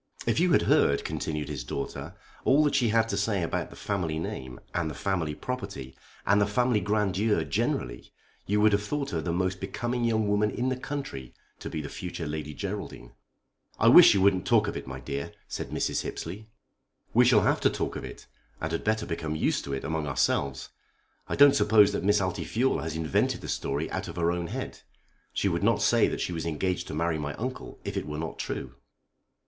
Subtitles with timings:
[0.25, 3.75] "If you had heard," continued his daughter, "all that she had to say about the
[3.75, 8.11] family name and the family property, and the family grandeur generally,
[8.47, 11.81] you would have thought her the most becoming young woman in the country to be
[11.83, 13.11] the future Lady Geraldine."
[13.77, 16.01] "I wish you wouldn't talk of it, my dear," said Mrs.
[16.01, 16.47] Hippesley.
[17.13, 18.25] "We shall have to talk of it,
[18.59, 20.69] and had better become used to it among ourselves.
[21.29, 24.79] I don't suppose that Miss Altifiorla has invented the story out of her own head.
[25.31, 28.17] She would not say that she was engaged to marry my uncle if it were
[28.17, 28.73] not true."